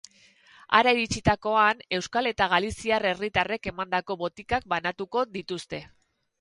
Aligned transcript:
Hara 0.77 0.93
iritsitakoan, 0.95 1.83
euskal 1.99 2.31
eta 2.31 2.49
galiziar 2.55 3.07
herritarrek 3.11 3.71
emandako 3.75 4.21
botikak 4.25 4.69
banatuko 4.77 5.27
dituzte. 5.41 5.87